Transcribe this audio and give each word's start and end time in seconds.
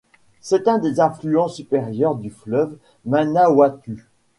C’est 0.39 0.67
un 0.67 0.79
des 0.79 0.99
affluents 0.99 1.47
supérieurs 1.47 2.15
du 2.15 2.31
fleuve 2.31 2.75
Manawatu. 3.05 4.07